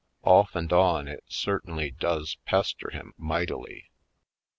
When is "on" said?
0.73-1.07